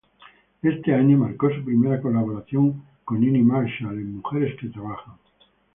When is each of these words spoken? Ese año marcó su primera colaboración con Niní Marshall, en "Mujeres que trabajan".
Ese 0.63 0.95
año 0.95 1.15
marcó 1.19 1.51
su 1.53 1.63
primera 1.63 2.01
colaboración 2.01 2.81
con 3.05 3.19
Niní 3.21 3.43
Marshall, 3.43 3.99
en 3.99 4.15
"Mujeres 4.15 4.57
que 4.59 4.69
trabajan". 4.69 5.13